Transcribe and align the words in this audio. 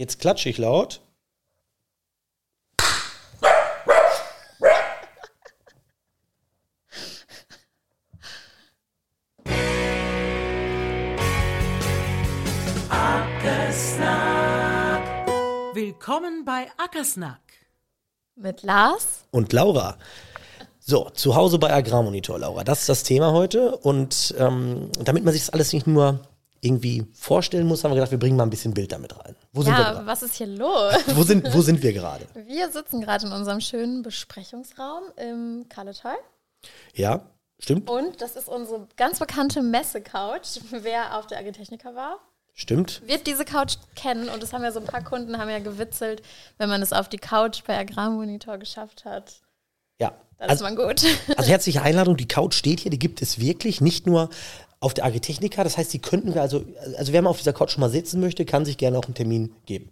Jetzt 0.00 0.18
klatsche 0.18 0.48
ich 0.48 0.56
laut. 0.56 1.02
Willkommen 15.74 16.46
bei 16.46 16.68
Ackersnack. 16.78 17.38
Mit 18.36 18.62
Lars. 18.62 19.26
Und 19.32 19.52
Laura. 19.52 19.98
So, 20.78 21.10
zu 21.10 21.34
Hause 21.34 21.58
bei 21.58 21.74
Agrarmonitor, 21.74 22.38
Laura. 22.38 22.64
Das 22.64 22.80
ist 22.80 22.88
das 22.88 23.02
Thema 23.02 23.32
heute. 23.32 23.76
Und 23.76 24.34
ähm, 24.38 24.90
damit 25.04 25.24
man 25.24 25.34
sich 25.34 25.42
das 25.42 25.50
alles 25.50 25.74
nicht 25.74 25.86
nur 25.86 26.20
irgendwie 26.60 27.06
vorstellen 27.12 27.66
muss, 27.66 27.84
haben 27.84 27.92
wir 27.92 27.96
gedacht, 27.96 28.10
wir 28.10 28.18
bringen 28.18 28.36
mal 28.36 28.44
ein 28.44 28.50
bisschen 28.50 28.74
Bild 28.74 28.92
damit 28.92 29.16
rein. 29.18 29.34
Wo 29.52 29.62
sind 29.62 29.72
ja, 29.72 29.78
wir 29.78 29.84
gerade? 29.92 30.06
was 30.06 30.22
ist 30.22 30.34
hier 30.34 30.46
los? 30.46 30.94
wo, 31.14 31.22
sind, 31.22 31.52
wo 31.54 31.62
sind 31.62 31.82
wir 31.82 31.92
gerade? 31.92 32.26
Wir 32.46 32.70
sitzen 32.70 33.00
gerade 33.00 33.26
in 33.26 33.32
unserem 33.32 33.60
schönen 33.60 34.02
Besprechungsraum 34.02 35.04
im 35.16 35.66
Kalletal. 35.68 36.16
Ja, 36.94 37.22
stimmt. 37.58 37.88
Und 37.88 38.20
das 38.20 38.36
ist 38.36 38.48
unsere 38.48 38.86
ganz 38.96 39.18
bekannte 39.18 39.62
Messe-Couch. 39.62 40.60
Wer 40.70 41.16
auf 41.18 41.26
der 41.26 41.38
Agritechnica 41.38 41.94
war, 41.94 42.18
Stimmt. 42.60 43.00
Wird 43.06 43.26
diese 43.26 43.46
Couch 43.46 43.76
kennen 43.96 44.28
und 44.28 44.42
das 44.42 44.52
haben 44.52 44.62
ja 44.62 44.70
so 44.70 44.80
ein 44.80 44.86
paar 44.86 45.02
Kunden 45.02 45.38
haben 45.38 45.48
ja 45.48 45.60
gewitzelt, 45.60 46.20
wenn 46.58 46.68
man 46.68 46.82
es 46.82 46.92
auf 46.92 47.08
die 47.08 47.16
Couch 47.16 47.62
bei 47.66 47.78
Agrarmonitor 47.78 48.58
geschafft 48.58 49.06
hat. 49.06 49.40
Ja. 49.98 50.12
Dann 50.38 50.50
also, 50.50 50.66
ist 50.66 50.76
man 50.76 50.86
gut. 50.86 51.02
Also 51.36 51.50
herzliche 51.50 51.80
Einladung, 51.80 52.18
die 52.18 52.28
Couch 52.28 52.54
steht 52.54 52.80
hier, 52.80 52.90
die 52.90 52.98
gibt 52.98 53.22
es 53.22 53.38
wirklich, 53.38 53.80
nicht 53.80 54.06
nur 54.06 54.28
auf 54.80 54.94
der 54.94 55.04
Agritechnica. 55.04 55.62
Das 55.62 55.76
heißt, 55.76 55.92
die 55.92 56.00
könnten 56.00 56.34
wir 56.34 56.42
also, 56.42 56.64
also 56.96 57.12
wer 57.12 57.22
mal 57.22 57.30
auf 57.30 57.38
dieser 57.38 57.52
Couch 57.52 57.72
schon 57.72 57.82
mal 57.82 57.90
sitzen 57.90 58.20
möchte, 58.20 58.44
kann 58.44 58.64
sich 58.64 58.78
gerne 58.78 58.98
auch 58.98 59.04
einen 59.04 59.14
Termin 59.14 59.54
geben. 59.66 59.90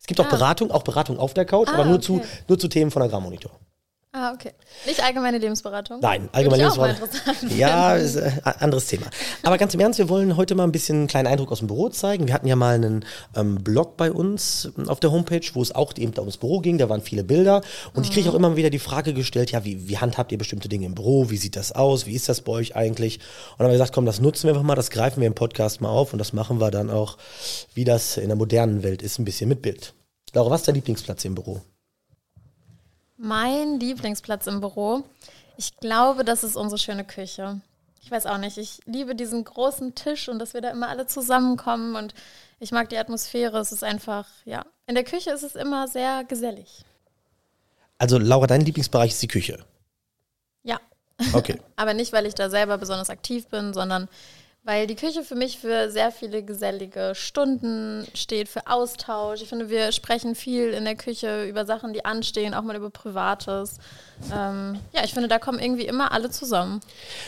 Es 0.00 0.06
gibt 0.06 0.20
auch 0.20 0.26
ah. 0.26 0.30
Beratung, 0.30 0.70
auch 0.70 0.82
Beratung 0.82 1.18
auf 1.18 1.34
der 1.34 1.44
Couch, 1.44 1.68
ah, 1.68 1.74
aber 1.74 1.84
nur, 1.84 1.96
okay. 1.96 2.04
zu, 2.04 2.20
nur 2.48 2.58
zu 2.58 2.68
Themen 2.68 2.90
von 2.90 3.02
Agrarmonitor. 3.02 3.52
Ah, 4.12 4.32
okay. 4.32 4.52
Nicht 4.86 5.04
allgemeine 5.04 5.36
Lebensberatung? 5.36 6.00
Nein, 6.00 6.30
allgemeine 6.32 6.62
Lebensberatung. 6.62 7.08
Ja, 7.58 7.94
ist 7.94 8.16
ein 8.16 8.38
äh, 8.38 8.52
anderes 8.58 8.86
Thema. 8.86 9.06
Aber 9.42 9.58
ganz 9.58 9.74
im 9.74 9.80
Ernst, 9.80 9.98
wir 9.98 10.08
wollen 10.08 10.38
heute 10.38 10.54
mal 10.54 10.64
ein 10.64 10.72
bisschen 10.72 10.96
einen 10.96 11.06
kleinen 11.08 11.26
Eindruck 11.26 11.52
aus 11.52 11.58
dem 11.58 11.68
Büro 11.68 11.90
zeigen. 11.90 12.26
Wir 12.26 12.32
hatten 12.32 12.46
ja 12.46 12.56
mal 12.56 12.74
einen 12.74 13.04
ähm, 13.36 13.56
Blog 13.56 13.98
bei 13.98 14.10
uns 14.10 14.72
ähm, 14.78 14.88
auf 14.88 14.98
der 14.98 15.12
Homepage, 15.12 15.46
wo 15.52 15.60
es 15.60 15.74
auch 15.74 15.94
eben 15.98 16.14
ums 16.18 16.38
Büro 16.38 16.60
ging. 16.60 16.78
Da 16.78 16.88
waren 16.88 17.02
viele 17.02 17.22
Bilder. 17.22 17.60
Und 17.92 17.98
mhm. 17.98 18.02
ich 18.04 18.10
kriege 18.12 18.30
auch 18.30 18.34
immer 18.34 18.56
wieder 18.56 18.70
die 18.70 18.78
Frage 18.78 19.12
gestellt, 19.12 19.50
ja, 19.50 19.66
wie, 19.66 19.88
wie 19.88 19.98
handhabt 19.98 20.32
ihr 20.32 20.38
bestimmte 20.38 20.70
Dinge 20.70 20.86
im 20.86 20.94
Büro? 20.94 21.28
Wie 21.28 21.36
sieht 21.36 21.54
das 21.54 21.72
aus? 21.72 22.06
Wie 22.06 22.14
ist 22.14 22.30
das 22.30 22.40
bei 22.40 22.52
euch 22.52 22.76
eigentlich? 22.76 23.18
Und 23.18 23.24
dann 23.58 23.66
haben 23.66 23.72
wir 23.72 23.78
gesagt, 23.78 23.92
komm, 23.92 24.06
das 24.06 24.22
nutzen 24.22 24.44
wir 24.44 24.54
einfach 24.54 24.62
mal, 24.62 24.74
das 24.74 24.88
greifen 24.88 25.20
wir 25.20 25.26
im 25.26 25.34
Podcast 25.34 25.82
mal 25.82 25.90
auf 25.90 26.14
und 26.14 26.18
das 26.18 26.32
machen 26.32 26.60
wir 26.60 26.70
dann 26.70 26.88
auch, 26.88 27.18
wie 27.74 27.84
das 27.84 28.16
in 28.16 28.28
der 28.28 28.36
modernen 28.36 28.82
Welt 28.82 29.02
ist, 29.02 29.18
ein 29.18 29.26
bisschen 29.26 29.50
mit 29.50 29.60
Bild. 29.60 29.92
Laura, 30.32 30.50
was 30.50 30.62
ist 30.62 30.68
dein 30.68 30.76
Lieblingsplatz 30.76 31.24
im 31.26 31.34
Büro? 31.34 31.60
Mein 33.18 33.80
Lieblingsplatz 33.80 34.46
im 34.46 34.60
Büro, 34.60 35.02
ich 35.56 35.76
glaube, 35.78 36.24
das 36.24 36.44
ist 36.44 36.56
unsere 36.56 36.78
schöne 36.78 37.04
Küche. 37.04 37.60
Ich 38.00 38.10
weiß 38.10 38.26
auch 38.26 38.38
nicht, 38.38 38.56
ich 38.58 38.80
liebe 38.86 39.16
diesen 39.16 39.42
großen 39.42 39.96
Tisch 39.96 40.28
und 40.28 40.38
dass 40.38 40.54
wir 40.54 40.60
da 40.60 40.70
immer 40.70 40.88
alle 40.88 41.06
zusammenkommen 41.06 41.96
und 41.96 42.14
ich 42.60 42.70
mag 42.70 42.88
die 42.88 42.96
Atmosphäre. 42.96 43.58
Es 43.58 43.72
ist 43.72 43.82
einfach, 43.82 44.26
ja, 44.44 44.64
in 44.86 44.94
der 44.94 45.04
Küche 45.04 45.30
ist 45.30 45.42
es 45.42 45.56
immer 45.56 45.88
sehr 45.88 46.24
gesellig. 46.24 46.84
Also 47.98 48.18
Laura, 48.18 48.46
dein 48.46 48.60
Lieblingsbereich 48.60 49.10
ist 49.10 49.22
die 49.22 49.28
Küche. 49.28 49.64
Ja. 50.62 50.80
Okay. 51.32 51.60
Aber 51.76 51.94
nicht, 51.94 52.12
weil 52.12 52.24
ich 52.24 52.34
da 52.34 52.48
selber 52.48 52.78
besonders 52.78 53.10
aktiv 53.10 53.48
bin, 53.48 53.74
sondern 53.74 54.08
weil 54.68 54.86
die 54.86 54.96
Küche 54.96 55.24
für 55.24 55.34
mich 55.34 55.58
für 55.58 55.90
sehr 55.90 56.12
viele 56.12 56.42
gesellige 56.42 57.12
Stunden 57.14 58.06
steht, 58.12 58.50
für 58.50 58.66
Austausch. 58.66 59.40
Ich 59.40 59.48
finde, 59.48 59.70
wir 59.70 59.92
sprechen 59.92 60.34
viel 60.34 60.74
in 60.74 60.84
der 60.84 60.94
Küche 60.94 61.46
über 61.46 61.64
Sachen, 61.64 61.94
die 61.94 62.04
anstehen, 62.04 62.52
auch 62.52 62.60
mal 62.60 62.76
über 62.76 62.90
Privates. 62.90 63.78
Ähm, 64.30 64.78
ja, 64.92 65.04
ich 65.04 65.14
finde, 65.14 65.26
da 65.26 65.38
kommen 65.38 65.58
irgendwie 65.58 65.86
immer 65.86 66.12
alle 66.12 66.28
zusammen. 66.28 66.80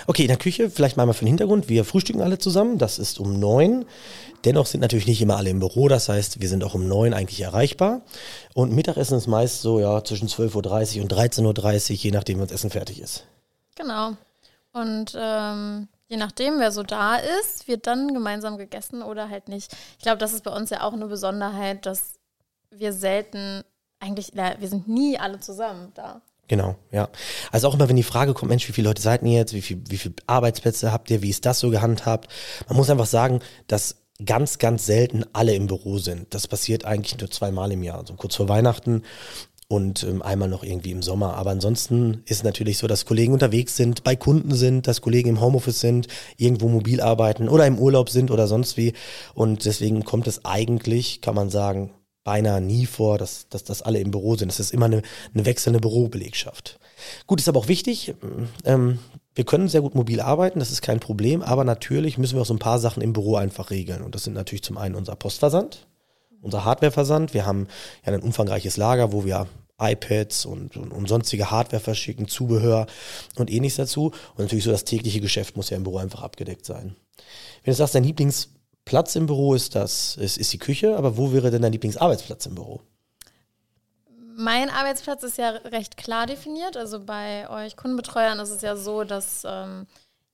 Okay, 0.07 0.21
in 0.21 0.29
der 0.29 0.37
Küche, 0.37 0.69
vielleicht 0.69 0.99
mal 0.99 1.11
für 1.15 1.25
den 1.25 1.29
Hintergrund. 1.29 1.71
Wir 1.71 1.87
frühstücken 1.87 2.21
alle 2.21 2.37
zusammen. 2.37 2.77
Das 2.77 2.99
ist 2.99 3.19
um 3.19 3.41
neun. 3.41 3.87
Dennoch 4.45 4.67
sind 4.67 4.81
natürlich 4.81 5.07
nicht 5.07 5.23
immer 5.23 5.39
alle 5.39 5.49
im 5.49 5.61
Büro. 5.61 5.89
Das 5.89 6.11
heißt, 6.11 6.43
wir 6.43 6.49
sind 6.51 6.63
auch 6.63 6.75
um 6.75 6.89
neun 6.89 7.15
eigentlich 7.15 7.41
erreichbar. 7.41 8.03
Und 8.53 8.75
Mittagessen 8.75 9.17
ist 9.17 9.29
meist 9.29 9.63
so 9.63 9.81
ja 9.81 10.05
zwischen 10.05 10.29
12.30 10.29 10.99
Uhr 10.99 11.05
und 11.05 11.15
13.30 11.15 11.91
Uhr, 11.91 11.97
je 11.97 12.11
nachdem, 12.11 12.39
wann 12.39 12.49
das 12.49 12.57
Essen 12.57 12.69
fertig 12.69 13.01
ist. 13.01 13.25
Genau. 13.77 14.11
Und 14.75 15.15
ähm, 15.19 15.89
je 16.11 16.17
nachdem, 16.17 16.59
wer 16.59 16.73
so 16.73 16.83
da 16.83 17.17
ist, 17.17 17.69
wird 17.69 17.87
dann 17.87 18.13
gemeinsam 18.13 18.59
gegessen 18.59 19.03
oder 19.03 19.31
halt 19.31 19.49
nicht. 19.49 19.75
Ich 19.97 20.03
glaube, 20.03 20.19
das 20.19 20.33
ist 20.33 20.45
bei 20.45 20.51
uns 20.51 20.69
ja 20.71 20.83
auch 20.83 20.93
eine 20.93 21.07
Besonderheit, 21.07 21.87
dass 21.87 22.15
wir 22.71 22.93
selten, 22.93 23.63
eigentlich, 24.01 24.33
wir 24.35 24.69
sind 24.69 24.89
nie 24.89 25.19
alle 25.19 25.41
zusammen 25.41 25.93
da. 25.95 26.21
Genau, 26.49 26.75
ja. 26.91 27.09
Also 27.53 27.69
auch 27.69 27.75
immer, 27.75 27.89
wenn 27.89 27.97
die 27.97 28.03
Frage 28.03 28.35
kommt, 28.35 28.51
Mensch, 28.51 28.69
wie 28.69 28.73
viele 28.73 28.89
Leute 28.89 29.01
seid 29.01 29.23
ihr 29.23 29.31
jetzt? 29.31 29.55
Wie, 29.55 29.63
viel, 29.63 29.83
wie 29.89 29.99
viele 29.99 30.17
Arbeitsplätze 30.27 30.91
habt 30.91 31.09
ihr? 31.11 31.23
Wie 31.23 31.31
ist 31.31 31.47
das 31.47 31.61
so 31.61 31.71
gehandhabt? 31.71 32.29
Man 32.67 32.77
muss 32.77 32.91
einfach 32.91 33.07
sagen, 33.07 33.39
dass 33.69 34.03
ganz, 34.25 34.59
ganz 34.59 34.85
selten 34.85 35.25
alle 35.33 35.55
im 35.55 35.69
Büro 35.69 35.99
sind. 35.99 36.35
Das 36.35 36.49
passiert 36.49 36.85
eigentlich 36.85 37.19
nur 37.19 37.31
zweimal 37.31 37.71
im 37.71 37.85
Jahr, 37.85 37.99
also 37.99 38.15
kurz 38.15 38.35
vor 38.35 38.49
Weihnachten 38.49 39.03
und 39.71 40.03
ähm, 40.03 40.21
einmal 40.21 40.49
noch 40.49 40.65
irgendwie 40.65 40.91
im 40.91 41.01
Sommer. 41.01 41.35
Aber 41.35 41.51
ansonsten 41.51 42.23
ist 42.25 42.39
es 42.39 42.43
natürlich 42.43 42.79
so, 42.79 42.89
dass 42.89 43.05
Kollegen 43.05 43.33
unterwegs 43.33 43.77
sind, 43.77 44.03
bei 44.03 44.17
Kunden 44.17 44.53
sind, 44.57 44.89
dass 44.89 45.01
Kollegen 45.01 45.29
im 45.29 45.41
Homeoffice 45.41 45.79
sind, 45.79 46.09
irgendwo 46.37 46.69
mobil 46.69 47.01
arbeiten 47.01 47.49
oder 47.49 47.69
im 47.69 47.79
Urlaub 47.79 48.11
sind 48.11 48.33
oder 48.33 48.49
sonst 48.49 48.77
wie. 48.77 48.95
Und 49.33 49.65
deswegen 49.65 50.03
kommt 50.05 50.27
es 50.27 50.45
eigentlich, 50.45 51.21
kann 51.21 51.37
man 51.37 51.51
sagen, 51.51 51.93
beinahe 52.25 52.61
nie 52.61 52.85
vor, 52.85 53.17
dass, 53.17 53.49
dass, 53.49 53.63
dass 53.63 53.81
alle 53.81 54.01
im 54.01 54.11
Büro 54.11 54.35
sind. 54.35 54.51
Es 54.51 54.59
ist 54.59 54.75
immer 54.75 54.87
eine, 54.87 55.03
eine 55.35 55.47
wechselnde 55.47 55.79
Bürobelegschaft. 55.79 56.81
Gut, 57.29 57.39
ist 57.39 57.49
aber 57.49 57.61
auch 57.61 57.69
wichtig, 57.69 58.15
ähm, 58.65 58.99
wir 59.37 59.45
können 59.45 59.69
sehr 59.69 59.83
gut 59.83 59.95
mobil 59.95 60.21
arbeiten, 60.21 60.59
das 60.59 60.73
ist 60.73 60.83
kein 60.83 60.99
Problem, 60.99 61.43
aber 61.43 61.63
natürlich 61.63 62.19
müssen 62.19 62.35
wir 62.35 62.43
auch 62.43 62.47
so 62.47 62.55
ein 62.55 62.59
paar 62.59 62.81
Sachen 62.81 63.03
im 63.05 63.13
Büro 63.13 63.37
einfach 63.37 63.71
regeln. 63.71 64.03
Und 64.03 64.17
das 64.17 64.25
sind 64.25 64.35
natürlich 64.35 64.65
zum 64.65 64.79
einen 64.79 64.97
unser 64.97 65.15
Postversand, 65.15 65.87
unser 66.43 66.65
Hardwareversand. 66.65 67.35
Wir 67.35 67.47
haben 67.47 67.69
ja 68.05 68.13
ein 68.13 68.23
umfangreiches 68.23 68.77
Lager, 68.77 69.13
wo 69.13 69.25
wir 69.25 69.47
iPads 69.81 70.45
und, 70.45 70.77
und, 70.77 70.93
und, 70.93 71.09
sonstige 71.09 71.51
Hardware 71.51 71.83
verschicken, 71.83 72.29
Zubehör 72.29 72.87
und 73.37 73.51
ähnliches 73.51 73.77
dazu. 73.77 74.13
Und 74.37 74.41
natürlich 74.41 74.65
so 74.65 74.71
das 74.71 74.85
tägliche 74.85 75.21
Geschäft 75.21 75.57
muss 75.57 75.71
ja 75.71 75.77
im 75.77 75.85
Büro 75.85 75.99
einfach 75.99 76.23
abgedeckt 76.23 76.67
sein. 76.67 76.97
Wenn 77.65 77.73
du 77.73 77.77
sagst, 77.77 77.95
dein 77.95 78.05
Lieblingsplatz 78.05 79.17
im 79.17 79.27
Büro 79.27 79.55
ist 79.55 79.75
das, 79.75 80.17
ist, 80.17 80.37
ist 80.37 80.53
die 80.53 80.59
Küche, 80.59 80.97
aber 80.97 81.17
wo 81.17 81.33
wäre 81.33 81.51
denn 81.51 81.63
dein 81.63 81.73
Lieblingsarbeitsplatz 81.73 82.47
im 82.47 82.55
Büro? 82.55 82.83
Mein 84.37 84.71
Arbeitsplatz 84.71 85.23
ist 85.23 85.39
ja 85.39 85.51
recht 85.51 85.97
klar 85.97 86.27
definiert. 86.27 86.77
Also 86.77 87.05
bei 87.05 87.49
euch 87.51 87.77
Kundenbetreuern 87.77 88.39
ist 88.39 88.51
es 88.51 88.63
ja 88.63 88.77
so, 88.77 89.05
dass 89.05 89.43
ähm, 89.47 89.87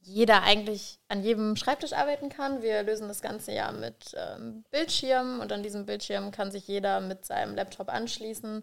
jeder 0.07 0.43
eigentlich 0.43 0.99
an 1.09 1.23
jedem 1.23 1.57
Schreibtisch 1.57 1.93
arbeiten 1.93 2.29
kann. 2.29 2.63
Wir 2.63 2.83
lösen 2.83 3.09
das 3.09 3.21
Ganze 3.21 3.53
ja 3.53 3.73
mit 3.73 4.15
ähm, 4.15 4.65
Bildschirmen 4.71 5.41
und 5.41 5.53
an 5.53 5.63
diesem 5.63 5.85
Bildschirm 5.85 6.31
kann 6.31 6.51
sich 6.51 6.67
jeder 6.69 7.01
mit 7.01 7.25
seinem 7.25 7.55
Laptop 7.55 7.89
anschließen 7.89 8.63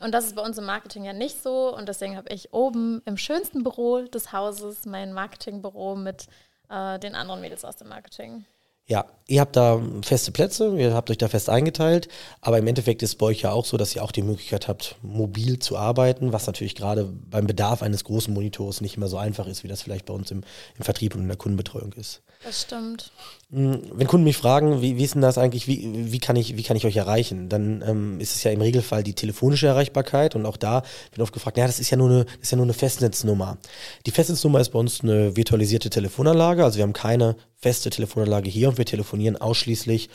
und 0.00 0.12
das 0.12 0.24
ist 0.24 0.34
bei 0.34 0.42
uns 0.42 0.58
im 0.58 0.64
Marketing 0.64 1.04
ja 1.04 1.12
nicht 1.12 1.42
so. 1.42 1.74
Und 1.76 1.88
deswegen 1.88 2.16
habe 2.16 2.32
ich 2.32 2.52
oben 2.52 3.02
im 3.04 3.16
schönsten 3.16 3.62
Büro 3.62 4.02
des 4.02 4.32
Hauses 4.32 4.86
mein 4.86 5.12
Marketingbüro 5.12 5.94
mit 5.94 6.26
äh, 6.70 6.98
den 6.98 7.14
anderen 7.14 7.40
Mädels 7.40 7.64
aus 7.64 7.76
dem 7.76 7.88
Marketing. 7.88 8.44
Ja, 8.86 9.06
ihr 9.28 9.40
habt 9.40 9.54
da 9.54 9.80
feste 10.02 10.32
Plätze, 10.32 10.76
ihr 10.76 10.94
habt 10.94 11.10
euch 11.10 11.18
da 11.18 11.28
fest 11.28 11.48
eingeteilt, 11.48 12.08
aber 12.40 12.58
im 12.58 12.66
Endeffekt 12.66 13.02
ist 13.02 13.10
es 13.10 13.14
bei 13.14 13.26
euch 13.26 13.42
ja 13.42 13.52
auch 13.52 13.64
so, 13.64 13.76
dass 13.76 13.94
ihr 13.94 14.02
auch 14.02 14.10
die 14.10 14.22
Möglichkeit 14.22 14.66
habt, 14.66 14.96
mobil 15.02 15.60
zu 15.60 15.76
arbeiten, 15.76 16.32
was 16.32 16.48
natürlich 16.48 16.74
gerade 16.74 17.04
beim 17.04 17.46
Bedarf 17.46 17.82
eines 17.82 18.02
großen 18.02 18.34
Monitors 18.34 18.80
nicht 18.80 18.96
immer 18.96 19.06
so 19.06 19.16
einfach 19.16 19.46
ist, 19.46 19.62
wie 19.62 19.68
das 19.68 19.82
vielleicht 19.82 20.06
bei 20.06 20.14
uns 20.14 20.32
im, 20.32 20.42
im 20.76 20.84
Vertrieb 20.84 21.14
und 21.14 21.22
in 21.22 21.28
der 21.28 21.36
Kundenbetreuung 21.36 21.92
ist. 21.92 22.22
Das 22.42 22.62
stimmt. 22.62 23.12
Hm, 23.52 23.82
wenn 23.92 24.06
Kunden 24.06 24.24
mich 24.24 24.38
fragen, 24.38 24.80
wie, 24.80 24.96
wie 24.96 25.04
ist 25.04 25.14
denn 25.14 25.20
das 25.20 25.36
eigentlich, 25.36 25.66
wie, 25.66 26.10
wie, 26.10 26.18
kann, 26.20 26.36
ich, 26.36 26.56
wie 26.56 26.62
kann 26.62 26.76
ich 26.76 26.86
euch 26.86 26.96
erreichen, 26.96 27.50
dann 27.50 27.82
ähm, 27.86 28.20
ist 28.20 28.34
es 28.34 28.42
ja 28.44 28.50
im 28.50 28.62
Regelfall 28.62 29.02
die 29.02 29.12
telefonische 29.12 29.66
Erreichbarkeit 29.66 30.36
und 30.36 30.46
auch 30.46 30.56
da 30.56 30.82
wird 31.10 31.20
oft 31.20 31.34
gefragt, 31.34 31.58
ja, 31.58 31.66
das 31.66 31.80
ist 31.80 31.90
ja 31.90 31.98
nur 31.98 32.08
eine, 32.08 32.24
das 32.24 32.42
ist 32.42 32.50
ja 32.52 32.56
nur 32.56 32.64
eine 32.64 32.72
Festnetznummer. 32.72 33.58
Die 34.06 34.10
Festnetznummer 34.10 34.60
ist 34.60 34.70
bei 34.70 34.78
uns 34.78 35.02
eine 35.02 35.36
virtualisierte 35.36 35.90
Telefonanlage, 35.90 36.64
also 36.64 36.78
wir 36.78 36.84
haben 36.84 36.94
keine 36.94 37.36
feste 37.56 37.90
Telefonanlage 37.90 38.48
hier 38.48 38.70
und 38.70 38.78
wir 38.78 38.86
telefonieren 38.86 39.36
ausschließlich 39.36 40.08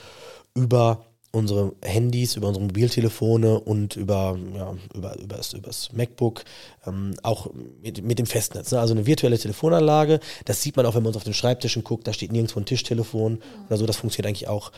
über 0.55 1.05
unsere 1.35 1.73
Handys, 1.83 2.35
über 2.35 2.47
unsere 2.47 2.65
Mobiltelefone 2.65 3.59
und 3.59 3.95
über, 3.95 4.37
ja, 4.55 4.73
über, 4.93 5.17
über, 5.19 5.37
das, 5.37 5.53
über 5.53 5.67
das 5.67 5.91
MacBook, 5.93 6.43
ähm, 6.87 7.15
auch 7.23 7.49
mit, 7.81 8.03
mit 8.03 8.17
dem 8.17 8.25
Festnetz. 8.25 8.71
Ne? 8.71 8.79
Also 8.79 8.93
eine 8.93 9.05
virtuelle 9.05 9.37
Telefonanlage, 9.37 10.19
das 10.45 10.61
sieht 10.61 10.77
man 10.77 10.85
auch, 10.85 10.95
wenn 10.95 11.03
man 11.03 11.09
uns 11.09 11.17
auf 11.17 11.23
den 11.23 11.33
Schreibtischen 11.33 11.83
guckt, 11.83 12.07
da 12.07 12.13
steht 12.13 12.31
nirgendwo 12.31 12.59
ein 12.59 12.65
Tischtelefon 12.65 13.33
mhm. 13.33 13.65
oder 13.67 13.77
so, 13.77 13.85
das 13.85 13.97
funktioniert 13.97 14.29
eigentlich 14.29 14.47
auch 14.47 14.71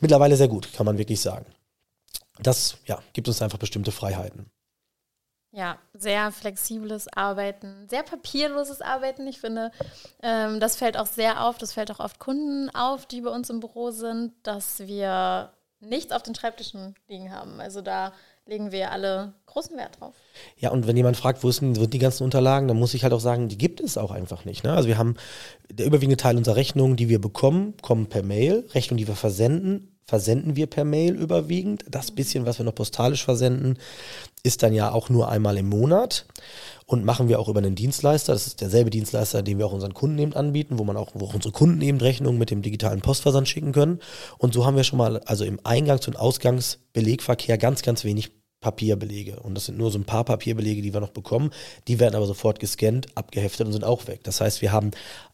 mittlerweile 0.00 0.36
sehr 0.36 0.48
gut, 0.48 0.72
kann 0.72 0.86
man 0.86 0.98
wirklich 0.98 1.20
sagen. 1.20 1.46
Das 2.40 2.76
ja, 2.86 3.00
gibt 3.12 3.28
uns 3.28 3.42
einfach 3.42 3.58
bestimmte 3.58 3.92
Freiheiten. 3.92 4.46
Ja, 5.54 5.78
sehr 5.92 6.32
flexibles 6.32 7.08
Arbeiten, 7.08 7.86
sehr 7.90 8.02
papierloses 8.02 8.80
Arbeiten. 8.80 9.26
Ich 9.26 9.38
finde, 9.38 9.70
ähm, 10.22 10.60
das 10.60 10.76
fällt 10.76 10.96
auch 10.96 11.06
sehr 11.06 11.44
auf, 11.44 11.58
das 11.58 11.74
fällt 11.74 11.90
auch 11.90 12.00
oft 12.00 12.18
Kunden 12.18 12.70
auf, 12.74 13.04
die 13.04 13.20
bei 13.20 13.30
uns 13.30 13.50
im 13.50 13.60
Büro 13.60 13.90
sind, 13.90 14.32
dass 14.44 14.80
wir 14.80 15.52
nichts 15.82 16.12
auf 16.12 16.22
den 16.22 16.34
Schreibtischen 16.34 16.94
liegen 17.08 17.32
haben. 17.32 17.60
Also 17.60 17.82
da 17.82 18.12
legen 18.46 18.72
wir 18.72 18.90
alle 18.90 19.34
großen 19.46 19.76
Wert 19.76 20.00
drauf. 20.00 20.14
Ja, 20.58 20.70
und 20.70 20.86
wenn 20.86 20.96
jemand 20.96 21.16
fragt, 21.16 21.44
wo 21.44 21.50
sind, 21.50 21.92
die 21.92 21.98
ganzen 21.98 22.24
Unterlagen, 22.24 22.68
dann 22.68 22.78
muss 22.78 22.94
ich 22.94 23.02
halt 23.02 23.12
auch 23.12 23.20
sagen, 23.20 23.48
die 23.48 23.58
gibt 23.58 23.80
es 23.80 23.98
auch 23.98 24.10
einfach 24.10 24.44
nicht. 24.44 24.64
Ne? 24.64 24.72
Also 24.72 24.88
wir 24.88 24.98
haben 24.98 25.16
der 25.70 25.86
überwiegende 25.86 26.16
Teil 26.16 26.36
unserer 26.36 26.56
Rechnungen, 26.56 26.96
die 26.96 27.08
wir 27.08 27.20
bekommen, 27.20 27.74
kommen 27.82 28.08
per 28.08 28.22
Mail. 28.22 28.66
Rechnungen, 28.74 28.98
die 28.98 29.08
wir 29.08 29.14
versenden, 29.14 29.91
versenden 30.04 30.56
wir 30.56 30.66
per 30.66 30.84
Mail 30.84 31.14
überwiegend. 31.14 31.84
Das 31.90 32.10
bisschen, 32.10 32.46
was 32.46 32.58
wir 32.58 32.64
noch 32.64 32.74
postalisch 32.74 33.24
versenden, 33.24 33.78
ist 34.42 34.62
dann 34.62 34.74
ja 34.74 34.92
auch 34.92 35.08
nur 35.08 35.28
einmal 35.28 35.56
im 35.56 35.68
Monat 35.68 36.26
und 36.86 37.04
machen 37.04 37.28
wir 37.28 37.38
auch 37.38 37.48
über 37.48 37.60
einen 37.60 37.74
Dienstleister. 37.74 38.32
Das 38.32 38.46
ist 38.46 38.60
derselbe 38.60 38.90
Dienstleister, 38.90 39.42
den 39.42 39.58
wir 39.58 39.66
auch 39.66 39.72
unseren 39.72 39.94
Kunden 39.94 40.18
eben 40.18 40.34
anbieten, 40.34 40.78
wo 40.78 40.84
man 40.84 40.96
auch, 40.96 41.12
wo 41.14 41.26
auch 41.26 41.34
unsere 41.34 41.52
Kunden 41.52 41.80
eben 41.80 41.98
Rechnungen 41.98 42.38
mit 42.38 42.50
dem 42.50 42.62
digitalen 42.62 43.00
Postversand 43.00 43.48
schicken 43.48 43.72
können. 43.72 44.00
Und 44.38 44.54
so 44.54 44.66
haben 44.66 44.76
wir 44.76 44.84
schon 44.84 44.98
mal, 44.98 45.20
also 45.20 45.44
im 45.44 45.60
Eingangs- 45.60 46.08
und 46.08 46.16
Ausgangsbelegverkehr 46.16 47.56
ganz, 47.58 47.82
ganz 47.82 48.04
wenig 48.04 48.32
Papierbelege. 48.60 49.40
Und 49.40 49.54
das 49.54 49.66
sind 49.66 49.76
nur 49.76 49.90
so 49.90 49.98
ein 49.98 50.04
paar 50.04 50.24
Papierbelege, 50.24 50.82
die 50.82 50.94
wir 50.94 51.00
noch 51.00 51.10
bekommen. 51.10 51.50
Die 51.88 52.00
werden 52.00 52.14
aber 52.14 52.26
sofort 52.26 52.60
gescannt, 52.60 53.06
abgeheftet 53.14 53.66
und 53.66 53.72
sind 53.72 53.84
auch 53.84 54.06
weg. 54.06 54.20
Das 54.24 54.40
heißt, 54.40 54.62
wir 54.62 54.72
haben 54.72 54.92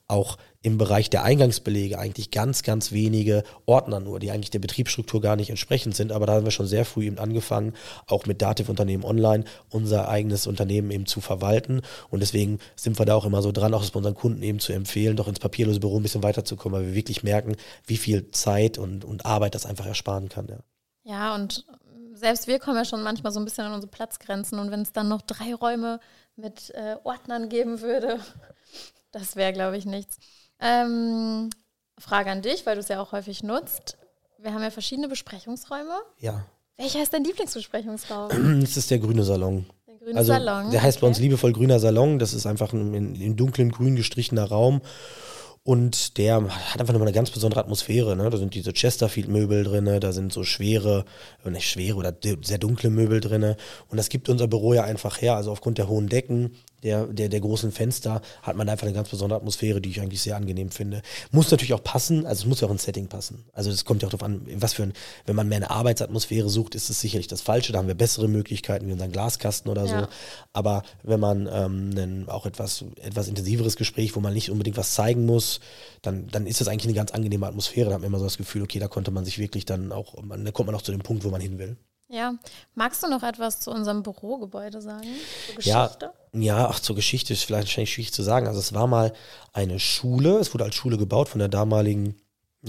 auch 0.08 0.38
im 0.62 0.76
Bereich 0.76 1.08
der 1.08 1.22
Eingangsbelege 1.22 1.98
eigentlich 1.98 2.32
ganz, 2.32 2.62
ganz 2.62 2.90
wenige 2.90 3.44
Ordner 3.64 4.00
nur, 4.00 4.18
die 4.18 4.32
eigentlich 4.32 4.50
der 4.50 4.58
Betriebsstruktur 4.58 5.20
gar 5.20 5.36
nicht 5.36 5.50
entsprechend 5.50 5.94
sind. 5.94 6.10
Aber 6.10 6.26
da 6.26 6.34
haben 6.34 6.44
wir 6.44 6.50
schon 6.50 6.66
sehr 6.66 6.84
früh 6.84 7.06
eben 7.06 7.18
angefangen, 7.18 7.74
auch 8.06 8.26
mit 8.26 8.42
Dativ-Unternehmen 8.42 9.04
online 9.04 9.44
unser 9.70 10.08
eigenes 10.08 10.48
Unternehmen 10.48 10.90
eben 10.90 11.06
zu 11.06 11.20
verwalten. 11.20 11.82
Und 12.10 12.20
deswegen 12.20 12.58
sind 12.74 12.98
wir 12.98 13.06
da 13.06 13.14
auch 13.14 13.24
immer 13.24 13.40
so 13.40 13.52
dran, 13.52 13.72
auch 13.72 13.82
das 13.82 13.92
bei 13.92 13.98
unseren 13.98 14.14
Kunden 14.14 14.42
eben 14.42 14.58
zu 14.58 14.72
empfehlen, 14.72 15.16
doch 15.16 15.28
ins 15.28 15.38
papierlose 15.38 15.78
Büro 15.78 15.98
ein 15.98 16.02
bisschen 16.02 16.24
weiterzukommen, 16.24 16.80
weil 16.80 16.88
wir 16.88 16.94
wirklich 16.94 17.22
merken, 17.22 17.54
wie 17.86 17.96
viel 17.96 18.30
Zeit 18.32 18.78
und, 18.78 19.04
und 19.04 19.26
Arbeit 19.26 19.54
das 19.54 19.64
einfach 19.64 19.86
ersparen 19.86 20.28
kann. 20.28 20.48
Ja. 20.48 20.58
Ja, 21.04 21.34
und 21.34 21.64
selbst 22.12 22.48
wir 22.48 22.58
kommen 22.58 22.76
ja 22.76 22.84
schon 22.84 23.02
manchmal 23.02 23.32
so 23.32 23.40
ein 23.40 23.44
bisschen 23.44 23.64
an 23.64 23.72
unsere 23.72 23.90
Platzgrenzen. 23.90 24.58
Und 24.58 24.70
wenn 24.70 24.82
es 24.82 24.92
dann 24.92 25.08
noch 25.08 25.22
drei 25.22 25.54
Räume 25.54 26.00
mit 26.36 26.70
äh, 26.74 26.96
Ordnern 27.04 27.48
geben 27.48 27.80
würde, 27.80 28.18
das 29.12 29.36
wäre, 29.36 29.52
glaube 29.52 29.78
ich, 29.78 29.86
nichts. 29.86 30.18
Ähm, 30.60 31.50
Frage 31.98 32.30
an 32.30 32.42
dich, 32.42 32.66
weil 32.66 32.74
du 32.74 32.80
es 32.80 32.88
ja 32.88 33.00
auch 33.00 33.12
häufig 33.12 33.42
nutzt. 33.42 33.96
Wir 34.38 34.54
haben 34.54 34.62
ja 34.62 34.70
verschiedene 34.70 35.08
Besprechungsräume. 35.08 35.98
Ja. 36.18 36.44
Welcher 36.76 37.02
ist 37.02 37.12
dein 37.12 37.24
Lieblingsbesprechungsraum? 37.24 38.60
Das 38.60 38.76
ist 38.76 38.90
der 38.90 38.98
grüne 38.98 39.24
Salon. 39.24 39.66
Der 39.86 39.96
grüne 39.96 40.18
Also 40.18 40.32
Salon. 40.32 40.70
der 40.70 40.82
heißt 40.82 41.00
bei 41.00 41.06
okay. 41.06 41.10
uns 41.10 41.18
liebevoll 41.18 41.52
grüner 41.52 41.80
Salon. 41.80 42.18
Das 42.18 42.34
ist 42.34 42.46
einfach 42.46 42.72
ein 42.72 42.94
in, 42.94 43.14
in 43.16 43.36
dunklen 43.36 43.70
Grün 43.70 43.96
gestrichener 43.96 44.44
Raum. 44.44 44.80
Und 45.64 46.16
der 46.16 46.36
hat 46.36 46.80
einfach 46.80 46.94
nochmal 46.94 47.08
eine 47.08 47.14
ganz 47.14 47.30
besondere 47.30 47.60
Atmosphäre. 47.60 48.16
Ne? 48.16 48.30
Da 48.30 48.38
sind 48.38 48.54
diese 48.54 48.72
Chesterfield-Möbel 48.72 49.64
drin, 49.64 50.00
da 50.00 50.12
sind 50.12 50.32
so 50.32 50.42
schwere, 50.42 51.04
äh, 51.44 51.50
nicht 51.50 51.68
schwere 51.68 51.96
oder 51.96 52.14
sehr 52.42 52.56
dunkle 52.56 52.88
Möbel 52.88 53.20
drin. 53.20 53.54
Und 53.88 53.96
das 53.98 54.08
gibt 54.08 54.30
unser 54.30 54.48
Büro 54.48 54.72
ja 54.72 54.84
einfach 54.84 55.20
her. 55.20 55.34
Also 55.36 55.50
aufgrund 55.50 55.76
der 55.76 55.88
hohen 55.88 56.08
Decken, 56.08 56.56
der, 56.82 57.06
der, 57.06 57.28
der 57.28 57.40
großen 57.40 57.72
Fenster, 57.72 58.22
hat 58.42 58.56
man 58.56 58.68
einfach 58.68 58.86
eine 58.86 58.94
ganz 58.94 59.08
besondere 59.08 59.38
Atmosphäre, 59.38 59.80
die 59.80 59.90
ich 59.90 60.00
eigentlich 60.00 60.22
sehr 60.22 60.36
angenehm 60.36 60.70
finde. 60.70 61.02
Muss 61.30 61.50
natürlich 61.50 61.74
auch 61.74 61.82
passen, 61.82 62.26
also 62.26 62.42
es 62.42 62.46
muss 62.46 62.60
ja 62.60 62.68
auch 62.68 62.72
ins 62.72 62.84
Setting 62.84 63.08
passen. 63.08 63.44
Also 63.52 63.70
es 63.70 63.84
kommt 63.84 64.02
ja 64.02 64.08
auch 64.08 64.12
darauf 64.12 64.24
an, 64.24 64.42
was 64.54 64.74
für 64.74 64.84
ein, 64.84 64.92
wenn 65.26 65.36
man 65.36 65.48
mehr 65.48 65.56
eine 65.56 65.70
Arbeitsatmosphäre 65.70 66.48
sucht, 66.48 66.74
ist 66.74 66.90
es 66.90 67.00
sicherlich 67.00 67.26
das 67.26 67.40
Falsche. 67.40 67.72
Da 67.72 67.78
haben 67.78 67.88
wir 67.88 67.94
bessere 67.94 68.28
Möglichkeiten 68.28 68.86
wie 68.86 68.92
unseren 68.92 69.12
Glaskasten 69.12 69.70
oder 69.70 69.86
so. 69.86 69.94
Ja. 69.94 70.08
Aber 70.52 70.82
wenn 71.02 71.20
man 71.20 71.48
ähm, 71.52 71.90
einen, 71.96 72.28
auch 72.28 72.46
etwas, 72.46 72.84
etwas 73.02 73.28
intensiveres 73.28 73.76
Gespräch, 73.76 74.14
wo 74.14 74.20
man 74.20 74.34
nicht 74.34 74.50
unbedingt 74.50 74.76
was 74.76 74.94
zeigen 74.94 75.26
muss, 75.26 75.60
dann, 76.02 76.28
dann 76.28 76.46
ist 76.46 76.60
das 76.60 76.68
eigentlich 76.68 76.86
eine 76.86 76.94
ganz 76.94 77.10
angenehme 77.10 77.46
Atmosphäre. 77.46 77.88
Da 77.88 77.94
hat 77.94 78.00
man 78.02 78.08
immer 78.08 78.18
so 78.18 78.24
das 78.24 78.38
Gefühl, 78.38 78.62
okay, 78.62 78.78
da 78.78 78.88
konnte 78.88 79.10
man 79.10 79.24
sich 79.24 79.38
wirklich 79.38 79.64
dann 79.64 79.92
auch, 79.92 80.14
da 80.14 80.50
kommt 80.52 80.66
man 80.66 80.74
auch 80.74 80.82
zu 80.82 80.92
dem 80.92 81.00
Punkt, 81.00 81.24
wo 81.24 81.30
man 81.30 81.40
hin 81.40 81.58
will. 81.58 81.76
Ja. 82.08 82.34
Magst 82.74 83.02
du 83.02 83.08
noch 83.08 83.22
etwas 83.22 83.60
zu 83.60 83.70
unserem 83.70 84.02
Bürogebäude 84.02 84.80
sagen? 84.80 85.08
Zur 85.46 85.62
Ja, 85.62 85.84
Geschichte? 85.86 86.12
ja, 86.32 86.68
ach, 86.68 86.80
zur 86.80 86.96
Geschichte 86.96 87.32
ist 87.34 87.44
vielleicht 87.44 87.68
schwierig 87.68 88.12
zu 88.12 88.22
sagen. 88.22 88.46
Also 88.46 88.60
es 88.60 88.72
war 88.72 88.86
mal 88.86 89.12
eine 89.52 89.78
Schule, 89.78 90.38
es 90.38 90.54
wurde 90.54 90.64
als 90.64 90.74
Schule 90.74 90.96
gebaut 90.96 91.28
von 91.28 91.38
der 91.38 91.48
damaligen, 91.48 92.16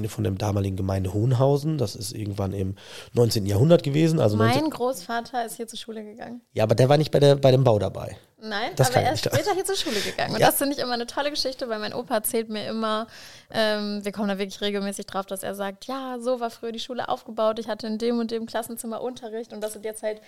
von 0.08 0.24
dem 0.24 0.38
damaligen 0.38 0.78
Gemeinde 0.78 1.14
Hohenhausen. 1.14 1.78
Das 1.78 1.96
ist 1.96 2.12
irgendwann 2.14 2.54
im 2.54 2.76
19. 3.14 3.46
Jahrhundert 3.48 3.82
gewesen. 3.84 4.20
Also 4.20 4.38
19, 4.38 4.62
mein 4.62 4.70
Großvater 4.70 5.46
ist 5.46 5.56
hier 5.58 5.68
zur 5.68 5.80
Schule 5.80 6.04
gegangen. 6.04 6.42
ja, 6.54 6.64
aber 6.64 6.76
der 6.76 6.90
war 6.90 6.98
nicht 6.98 7.12
bei, 7.12 7.20
der, 7.20 7.36
bei 7.36 7.52
dem 7.52 7.64
Bau 7.64 7.80
dabei. 7.80 8.16
Nein, 8.42 8.72
Das 8.76 8.92
aber 8.92 9.02
er 9.02 9.14
ist 9.14 9.26
später 9.26 9.54
hier 9.54 9.66
zur 9.66 9.76
Schule 9.76 10.00
gegangen. 10.00 10.36
Und 10.36 10.40
Ja. 10.40 10.48
das 10.48 10.58
finde 10.58 10.74
ich 10.76 10.80
immer 10.82 10.94
eine 10.94 11.08
tolle 11.08 11.30
Geschichte, 11.32 11.68
weil 11.68 11.80
mein 11.80 11.94
Opa 11.94 12.14
erzählt 12.16 12.50
mir 12.50 12.68
immer, 12.68 13.08
ähm, 13.52 14.06
wir 14.06 14.12
kommen 14.12 14.30
da 14.30 14.38
wirklich 14.38 14.62
regelmäßig 14.62 15.08
drauf, 15.08 15.26
dass 15.26 15.44
er 15.44 15.56
sagt, 15.56 15.86
ja, 15.86 16.18
so 16.20 16.40
war 16.40 16.50
früher 16.50 16.72
die 16.72 16.80
Schule 16.80 17.10
aufgebaut, 17.10 17.60
ich 17.60 17.68
hatte 17.68 17.88
in 17.88 17.98
dem 17.98 18.20
und 18.20 18.32
dem 18.32 18.46
Klassenzimmer 18.46 19.02
Unterricht 19.02 19.52
und 19.52 19.62
das 19.62 19.74
sind 19.74 19.84
jetzt 19.86 20.04
halt 20.04 20.22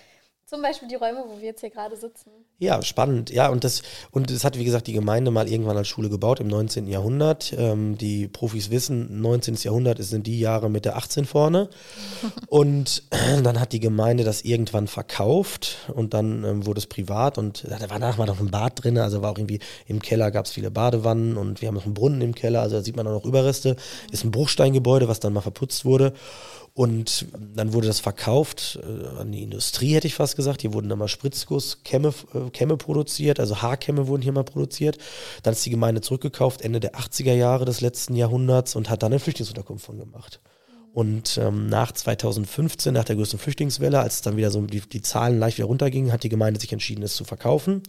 zum 0.52 0.60
Beispiel 0.60 0.86
die 0.86 0.96
Räume, 0.96 1.24
wo 1.26 1.38
wir 1.38 1.46
jetzt 1.46 1.60
hier 1.60 1.70
gerade 1.70 1.96
sitzen. 1.96 2.30
Ja, 2.58 2.82
spannend. 2.82 3.30
Ja, 3.30 3.48
und 3.48 3.64
das, 3.64 3.80
und 4.10 4.30
das 4.30 4.44
hat, 4.44 4.58
wie 4.58 4.64
gesagt, 4.64 4.86
die 4.86 4.92
Gemeinde 4.92 5.30
mal 5.30 5.48
irgendwann 5.48 5.78
als 5.78 5.88
Schule 5.88 6.10
gebaut 6.10 6.40
im 6.40 6.48
19. 6.48 6.86
Jahrhundert. 6.88 7.54
Ähm, 7.56 7.96
die 7.96 8.28
Profis 8.28 8.70
wissen, 8.70 9.22
19. 9.22 9.54
Jahrhundert 9.62 9.98
ist- 9.98 10.10
sind 10.10 10.26
die 10.26 10.38
Jahre 10.38 10.68
mit 10.68 10.84
der 10.84 10.96
18 10.98 11.24
vorne. 11.24 11.70
und 12.48 13.02
dann 13.42 13.58
hat 13.58 13.72
die 13.72 13.80
Gemeinde 13.80 14.24
das 14.24 14.42
irgendwann 14.42 14.88
verkauft 14.88 15.78
und 15.94 16.12
dann 16.12 16.44
ähm, 16.44 16.66
wurde 16.66 16.80
es 16.80 16.86
privat 16.86 17.38
und 17.38 17.64
da 17.64 17.80
war 17.80 17.88
danach 17.88 18.18
mal 18.18 18.26
noch 18.26 18.38
ein 18.40 18.50
Bad 18.50 18.84
drin, 18.84 18.98
also 18.98 19.22
war 19.22 19.32
auch 19.32 19.38
irgendwie 19.38 19.60
im 19.86 20.02
Keller 20.02 20.30
gab 20.30 20.44
es 20.44 20.52
viele 20.52 20.70
Badewannen 20.70 21.38
und 21.38 21.62
wir 21.62 21.68
haben 21.68 21.76
noch 21.76 21.86
einen 21.86 21.94
Brunnen 21.94 22.20
im 22.20 22.34
Keller, 22.34 22.60
also 22.60 22.76
da 22.76 22.82
sieht 22.82 22.96
man 22.96 23.06
auch 23.06 23.12
noch 23.12 23.24
Überreste. 23.24 23.74
Ist 24.10 24.24
ein 24.24 24.30
Bruchsteingebäude, 24.30 25.08
was 25.08 25.18
dann 25.18 25.32
mal 25.32 25.40
verputzt 25.40 25.86
wurde. 25.86 26.12
Und 26.74 27.26
dann 27.54 27.74
wurde 27.74 27.86
das 27.86 28.00
verkauft 28.00 28.78
äh, 28.82 29.18
an 29.18 29.30
die 29.30 29.42
Industrie, 29.42 29.94
hätte 29.94 30.06
ich 30.06 30.14
fast 30.14 30.36
gesagt. 30.36 30.62
Hier 30.62 30.72
wurden 30.72 30.88
dann 30.88 30.98
mal 30.98 31.08
Spritzgusskämme 31.08 32.14
äh, 32.32 32.50
Kämme 32.50 32.78
produziert, 32.78 33.40
also 33.40 33.60
Haarkämme 33.60 34.06
wurden 34.06 34.22
hier 34.22 34.32
mal 34.32 34.44
produziert. 34.44 34.96
Dann 35.42 35.52
ist 35.52 35.66
die 35.66 35.70
Gemeinde 35.70 36.00
zurückgekauft 36.00 36.62
Ende 36.62 36.80
der 36.80 36.94
80er 36.94 37.34
Jahre 37.34 37.66
des 37.66 37.82
letzten 37.82 38.16
Jahrhunderts 38.16 38.74
und 38.74 38.88
hat 38.88 39.02
dann 39.02 39.12
eine 39.12 39.20
Flüchtlingsunterkunft 39.20 39.84
von 39.84 39.98
gemacht. 39.98 40.40
Und 40.92 41.38
ähm, 41.38 41.68
nach 41.68 41.92
2015, 41.92 42.92
nach 42.92 43.04
der 43.04 43.16
größten 43.16 43.38
Flüchtlingswelle, 43.38 44.00
als 44.00 44.16
es 44.16 44.22
dann 44.22 44.36
wieder 44.36 44.50
so 44.50 44.60
die, 44.60 44.80
die 44.80 45.00
Zahlen 45.00 45.38
leicht 45.38 45.56
wieder 45.56 45.66
runtergingen, 45.66 46.12
hat 46.12 46.22
die 46.22 46.28
Gemeinde 46.28 46.60
sich 46.60 46.72
entschieden, 46.72 47.02
es 47.02 47.16
zu 47.16 47.24
verkaufen. 47.24 47.82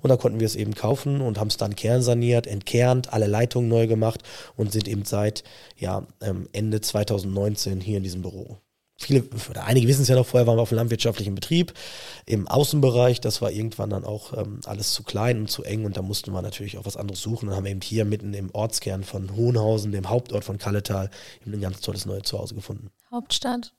Und 0.00 0.08
dann 0.08 0.18
konnten 0.18 0.38
wir 0.38 0.46
es 0.46 0.54
eben 0.54 0.74
kaufen 0.74 1.20
und 1.20 1.40
haben 1.40 1.48
es 1.48 1.56
dann 1.56 1.74
kernsaniert, 1.74 2.46
entkernt, 2.46 3.12
alle 3.12 3.26
Leitungen 3.26 3.68
neu 3.68 3.88
gemacht 3.88 4.22
und 4.56 4.70
sind 4.70 4.86
eben 4.86 5.04
seit 5.04 5.42
ja, 5.76 6.06
ähm, 6.20 6.48
Ende 6.52 6.80
2019 6.80 7.80
hier 7.80 7.96
in 7.96 8.04
diesem 8.04 8.22
Büro. 8.22 8.58
Viele, 8.96 9.24
oder 9.50 9.64
einige 9.64 9.88
wissen 9.88 10.02
es 10.02 10.08
ja 10.08 10.14
noch, 10.14 10.24
vorher 10.26 10.46
waren 10.46 10.56
wir 10.56 10.62
auf 10.62 10.70
einem 10.70 10.78
landwirtschaftlichen 10.78 11.34
Betrieb 11.34 11.74
im 12.26 12.46
Außenbereich. 12.46 13.20
Das 13.20 13.42
war 13.42 13.50
irgendwann 13.50 13.90
dann 13.90 14.04
auch 14.04 14.32
ähm, 14.38 14.60
alles 14.66 14.92
zu 14.92 15.02
klein 15.02 15.40
und 15.40 15.50
zu 15.50 15.64
eng 15.64 15.84
und 15.84 15.96
da 15.96 16.02
mussten 16.02 16.32
wir 16.32 16.42
natürlich 16.42 16.78
auch 16.78 16.86
was 16.86 16.96
anderes 16.96 17.20
suchen. 17.20 17.48
Dann 17.48 17.56
haben 17.56 17.64
wir 17.64 17.72
eben 17.72 17.80
hier 17.80 18.04
mitten 18.04 18.32
im 18.34 18.50
Ortskern 18.54 19.02
von 19.02 19.34
Hohenhausen, 19.34 19.90
dem 19.90 20.08
Hauptort 20.08 20.44
von 20.44 20.58
Kalletal, 20.58 21.10
eben 21.42 21.54
ein 21.54 21.60
ganz 21.60 21.80
tolles 21.80 22.06
neues 22.06 22.22
Zuhause 22.22 22.54
gefunden. 22.54 22.90
Hauptstadt. 23.10 23.72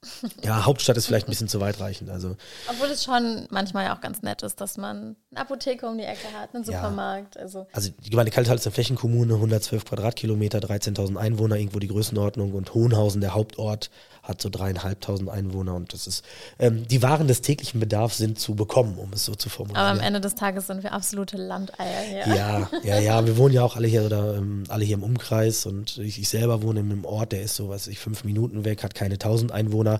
Ja, 0.43 0.65
Hauptstadt 0.65 0.95
ist 0.95 1.07
vielleicht 1.07 1.27
ein 1.27 1.31
bisschen 1.31 1.50
zu 1.50 1.60
weitreichend. 1.60 2.10
Also 2.10 2.38
Obwohl 2.69 2.88
es 2.88 3.03
schon 3.03 3.48
manchmal 3.50 3.86
ja 3.86 3.95
auch 3.95 4.00
ganz 4.00 4.22
nett 4.22 4.43
ist, 4.43 4.62
dass 4.62 4.77
man 4.77 5.17
eine 5.31 5.41
Apotheke 5.41 5.88
um 5.88 5.98
die 5.98 6.05
Ecke 6.05 6.27
hat, 6.39 6.55
einen 6.55 6.63
Ja. 6.63 6.77
Supermarkt. 6.79 7.38
Also 7.38 7.67
Also 7.74 7.89
die 8.05 8.10
Gemeinde 8.12 8.31
Kaltal 8.31 8.55
ist 8.55 8.65
eine 8.65 8.74
Flächenkommune, 8.74 9.34
112 9.34 9.84
Quadratkilometer, 9.86 10.60
13.000 10.60 11.17
Einwohner, 11.17 11.57
irgendwo 11.57 11.79
die 11.79 11.89
Größenordnung 11.89 12.53
und 12.53 12.74
Hohenhausen, 12.74 13.19
der 13.19 13.34
Hauptort, 13.34 13.89
hat 14.25 14.41
so 14.41 14.50
dreieinhalbtausend 14.50 15.29
Einwohner 15.29 15.75
und 15.75 15.94
das 15.94 16.08
ist, 16.08 16.25
ähm, 16.60 16.88
die 16.88 17.01
Waren 17.01 17.27
des 17.27 17.41
täglichen 17.41 17.79
Bedarfs 17.79 18.17
sind 18.17 18.39
zu 18.39 18.55
bekommen, 18.55 18.98
um 18.98 19.13
es 19.13 19.24
so 19.25 19.36
zu 19.36 19.50
formulieren. 19.50 19.79
aber 19.82 19.91
am 19.91 20.05
Ende 20.05 20.20
des 20.20 20.36
Tages 20.36 20.67
sind 20.67 20.84
wir 20.84 20.91
absolute 20.94 21.38
Landeier 21.38 22.01
hier. 22.01 22.36
Ja, 22.36 22.70
ja, 22.84 23.00
ja, 23.00 23.25
wir 23.25 23.38
wohnen 23.38 23.53
ja 23.53 23.63
auch 23.63 23.75
alle 23.75 23.88
hier 23.88 24.03
oder 24.03 24.36
ähm, 24.36 24.63
alle 24.67 24.84
hier 24.84 24.96
im 24.96 25.03
Umkreis 25.03 25.65
und 25.65 25.98
ich, 26.00 26.20
ich 26.20 26.27
selber 26.27 26.62
wohne 26.63 26.82
in 26.82 26.91
einem 26.91 27.05
Ort, 27.05 27.32
der 27.32 27.41
ist 27.44 27.55
so, 27.55 27.70
weiß 27.70 27.88
ich, 27.88 28.00
fünf 28.00 28.24
Minuten 28.24 28.65
weg, 28.65 28.84
hat 28.84 28.96
keine 28.96 29.13
1000 29.13 29.51
Einwohner. 29.51 30.00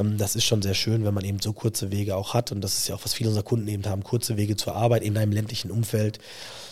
Ähm, 0.00 0.18
das 0.18 0.34
ist 0.36 0.44
schon 0.44 0.62
sehr 0.62 0.74
schön, 0.74 1.04
wenn 1.04 1.14
man 1.14 1.24
eben 1.24 1.40
so 1.40 1.52
kurze 1.52 1.92
Wege 1.92 2.16
auch 2.16 2.34
hat 2.34 2.50
und 2.52 2.62
das 2.62 2.78
ist 2.78 2.88
ja 2.88 2.94
auch, 2.96 3.04
was 3.04 3.14
viele 3.14 3.28
unserer 3.28 3.44
Kunden 3.44 3.68
eben 3.68 3.84
haben, 3.86 4.02
kurze 4.02 4.36
Wege 4.36 4.56
zur 4.56 4.74
Arbeit 4.74 5.02
in 5.02 5.16
einem 5.18 5.32
ländlichen 5.32 5.70
Umfeld. 5.70 6.18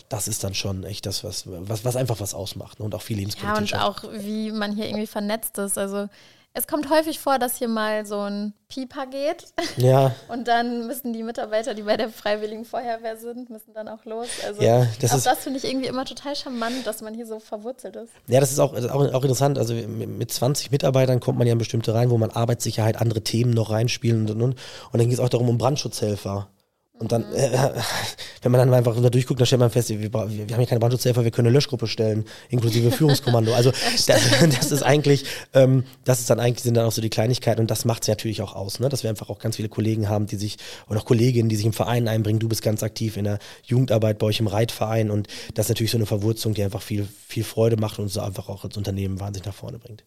Das 0.09 0.29
ist 0.29 0.45
dann 0.45 0.55
schon 0.55 0.85
echt 0.85 1.07
das, 1.07 1.25
was, 1.25 1.45
was, 1.47 1.85
was 1.85 1.97
einfach 1.97 2.21
was 2.21 2.35
ausmacht 2.35 2.79
ne? 2.79 2.85
und 2.85 2.95
auch 2.95 3.01
viel 3.03 3.17
Ja, 3.17 3.21
Lebensqualität 3.21 3.61
und 3.63 3.69
schafft. 3.69 3.83
auch 3.85 4.05
wie 4.21 4.53
man 4.53 4.75
hier 4.77 4.87
irgendwie 4.87 5.07
vernetzt 5.07 5.57
ist. 5.59 5.79
Also 5.79 6.09
es 6.57 6.67
kommt 6.69 6.89
häufig 6.89 7.19
vor, 7.19 7.39
dass 7.41 7.57
hier 7.57 7.67
mal 7.69 8.07
so 8.07 8.21
ein 8.21 8.55
Pieper 8.69 9.07
geht 9.07 9.47
Ja, 9.77 10.15
und 10.29 10.47
dann 10.49 10.87
müssen 10.87 11.13
die 11.13 11.23
Mitarbeiter, 11.25 11.75
die 11.75 11.83
bei 11.83 11.97
der 11.97 12.09
Freiwilligen 12.09 12.65
Feuerwehr 12.65 13.17
sind, 13.17 13.51
müssen 13.51 13.75
dann 13.75 13.89
auch 13.89 14.05
los. 14.05 14.29
Also 14.47 14.63
Ja, 14.63 14.87
das 15.01 15.11
auch 15.13 15.17
ist- 15.17 15.27
das 15.27 15.39
finde 15.41 15.59
ich 15.59 15.65
irgendwie 15.65 15.89
immer 15.89 16.05
total 16.05 16.37
charmant, 16.37 16.87
dass 16.87 17.03
man 17.03 17.13
hier 17.13 17.27
so 17.27 17.41
verwurzelt 17.41 17.97
ist. 17.97 18.13
Ja, 18.29 18.39
das 18.41 18.53
ist 18.53 18.61
auch, 18.61 18.73
das 18.75 18.85
ist 18.85 18.91
auch, 18.91 19.13
auch 19.13 19.23
interessant. 19.23 19.59
Also 19.59 19.75
mit 19.75 20.09
mit 20.09 20.31
20 20.33 20.71
Mitarbeitern 20.71 21.19
kommt 21.21 21.39
man 21.39 21.47
ja 21.47 21.53
in 21.53 21.59
bestimmte 21.59 21.93
rein, 21.93 22.11
wo 22.11 22.19
man 22.19 22.31
Arbeitssicherheit, 22.31 23.01
andere 23.01 23.23
Themen 23.23 23.51
noch 23.53 23.71
reinspielen 23.71 24.23
und 24.23 24.31
und 24.31 24.43
und. 24.43 24.53
Und 24.93 24.99
dann 25.01 25.09
geht 25.09 25.19
es 25.19 25.21
auch 25.21 25.29
darum, 25.29 25.49
um 25.49 25.59
Brandschutzhelfer. 25.59 26.49
Und 26.93 27.01
Und 27.01 27.11
dann, 27.13 27.33
äh, 27.33 27.51
wenn 28.45 28.53
man 28.53 28.61
dann 28.61 28.75
einfach 28.75 28.95
da 29.01 29.09
durchguckt, 29.09 29.41
dann 29.41 29.47
stellt 29.47 29.61
man 29.61 29.71
fest, 29.71 29.89
wir, 29.89 30.01
wir, 30.01 30.21
haben 30.21 30.29
hier 30.29 30.67
keine 30.67 30.79
Brandschutzhelfer, 30.79 31.25
wir 31.25 31.31
können 31.31 31.49
eine 31.49 31.55
Löschgruppe 31.55 31.87
stellen, 31.87 32.27
inklusive 32.51 32.91
Führungskommando. 32.91 33.55
Also 33.55 33.71
das, 34.07 34.07
das 34.07 34.71
ist 34.71 34.83
eigentlich, 34.83 35.25
ähm, 35.55 35.85
das 36.05 36.21
ist 36.21 36.29
dann 36.29 36.41
eigentlich, 36.41 36.63
sind 36.63 36.77
dann 36.77 36.87
auch 36.87 36.93
so 36.93 37.01
die 37.01 37.09
Kleinigkeiten 37.09 37.63
und 37.63 37.71
das 37.71 37.87
macht 37.87 38.03
es 38.03 38.09
natürlich 38.09 38.43
auch 38.43 38.55
aus, 38.55 38.81
ne? 38.81 38.91
dass 38.91 39.03
wir 39.03 39.09
einfach 39.09 39.31
auch 39.31 39.39
ganz 39.39 39.57
viele 39.57 39.71
Kollegen 39.71 40.11
haben, 40.11 40.27
die 40.27 40.37
sich, 40.37 40.59
und 40.87 40.99
auch 40.99 41.07
Kolleginnen, 41.07 41.49
die 41.49 41.57
sich 41.57 41.65
im 41.65 41.73
Verein 41.73 42.07
einbringen. 42.07 42.39
Du 42.39 42.49
bist 42.49 42.63
ganz 42.63 42.83
aktiv 42.83 43.17
in 43.17 43.25
der 43.25 43.39
Jugendarbeit 43.65 44.19
bei 44.19 44.27
euch 44.27 44.41
im 44.41 44.47
Reitverein 44.47 45.11
und 45.11 45.27
das 45.55 45.67
ist 45.67 45.71
natürlich 45.71 45.93
so 45.93 45.99
eine 45.99 46.07
Verwurzung, 46.07 46.53
die 46.53 46.63
einfach 46.63 46.83
viel, 46.83 47.09
viel 47.27 47.45
Freude 47.45 47.79
macht 47.79 47.99
und 47.99 48.05
uns 48.05 48.19
einfach 48.19 48.51
auch 48.51 48.65
als 48.65 48.77
Unternehmen 48.77 49.21
wahnsinnig 49.21 49.47
nach 49.47 49.55
vorne 49.55 49.79
bringt. 49.79 50.05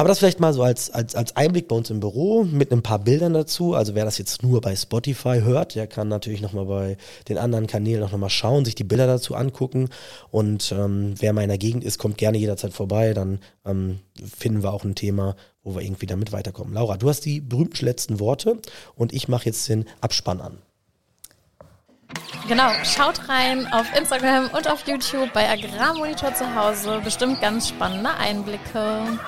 Aber 0.00 0.08
das 0.08 0.18
vielleicht 0.18 0.40
mal 0.40 0.54
so 0.54 0.62
als, 0.62 0.88
als, 0.88 1.14
als 1.14 1.36
Einblick 1.36 1.68
bei 1.68 1.76
uns 1.76 1.90
im 1.90 2.00
Büro 2.00 2.44
mit 2.44 2.72
ein 2.72 2.80
paar 2.80 3.00
Bildern 3.00 3.34
dazu. 3.34 3.74
Also 3.74 3.94
wer 3.94 4.06
das 4.06 4.16
jetzt 4.16 4.42
nur 4.42 4.62
bei 4.62 4.74
Spotify 4.74 5.42
hört, 5.44 5.74
der 5.74 5.86
kann 5.86 6.08
natürlich 6.08 6.40
nochmal 6.40 6.64
bei 6.64 6.96
den 7.28 7.36
anderen 7.36 7.66
Kanälen 7.66 8.02
auch 8.02 8.10
nochmal 8.10 8.30
schauen, 8.30 8.64
sich 8.64 8.74
die 8.74 8.82
Bilder 8.82 9.06
dazu 9.06 9.34
angucken. 9.34 9.90
Und 10.30 10.72
ähm, 10.72 11.16
wer 11.18 11.34
mal 11.34 11.42
in 11.42 11.50
der 11.50 11.58
Gegend 11.58 11.84
ist, 11.84 11.98
kommt 11.98 12.16
gerne 12.16 12.38
jederzeit 12.38 12.72
vorbei. 12.72 13.12
Dann 13.12 13.40
ähm, 13.66 13.98
finden 14.38 14.62
wir 14.62 14.72
auch 14.72 14.84
ein 14.84 14.94
Thema, 14.94 15.36
wo 15.62 15.74
wir 15.74 15.82
irgendwie 15.82 16.06
damit 16.06 16.32
weiterkommen. 16.32 16.72
Laura, 16.72 16.96
du 16.96 17.10
hast 17.10 17.26
die 17.26 17.42
berühmten 17.42 17.84
letzten 17.84 18.20
Worte 18.20 18.56
und 18.94 19.12
ich 19.12 19.28
mache 19.28 19.44
jetzt 19.44 19.68
den 19.68 19.84
Abspann 20.00 20.40
an. 20.40 20.56
Genau, 22.48 22.70
schaut 22.84 23.28
rein 23.28 23.70
auf 23.70 23.94
Instagram 23.94 24.48
und 24.54 24.66
auf 24.66 24.88
YouTube 24.88 25.30
bei 25.34 25.46
Agrarmonitor 25.46 26.32
zu 26.32 26.54
Hause. 26.54 27.02
Bestimmt 27.04 27.42
ganz 27.42 27.68
spannende 27.68 28.14
Einblicke. 28.14 29.18